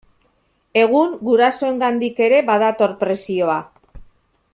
Egun 0.83 1.11
gurasoengandik 1.27 2.21
ere 2.29 2.39
badator 2.49 2.95
presioa. 3.03 3.59